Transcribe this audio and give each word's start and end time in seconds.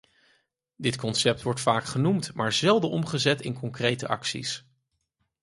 Dit 0.75 0.95
concept 0.95 1.41
wordt 1.41 1.59
vaak 1.61 1.83
genoemd, 1.83 2.33
maar 2.33 2.53
zelden 2.53 2.89
omgezet 2.89 3.41
in 3.41 3.53
concrete 3.53 4.07
acties. 4.07 4.65